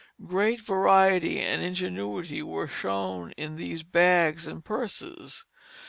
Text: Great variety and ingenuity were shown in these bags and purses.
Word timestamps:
Great 0.25 0.59
variety 0.59 1.39
and 1.39 1.61
ingenuity 1.61 2.41
were 2.41 2.67
shown 2.67 3.33
in 3.33 3.55
these 3.55 3.83
bags 3.83 4.47
and 4.47 4.65
purses. 4.65 5.45